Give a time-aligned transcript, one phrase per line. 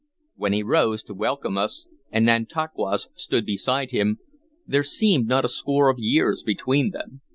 [0.35, 4.17] When he rose to welcome us, and Nantauquas stood beside him,
[4.65, 7.21] there seemed not a score of years between them.